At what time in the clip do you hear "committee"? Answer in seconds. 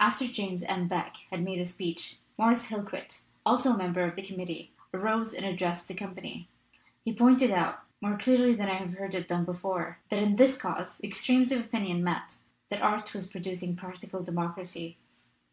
4.26-4.72